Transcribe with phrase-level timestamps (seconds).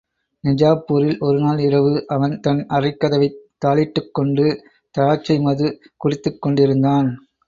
[0.47, 4.63] நிஜாப்பூரில் ஒருநாள் இரவு, அவன் தன் அறைக் கதவைத் தாளிட்டுக் கொண்டு,
[4.91, 5.79] திராட்சை மது,
[5.97, 7.27] குடித்துக் கொண்டிருந்தான்.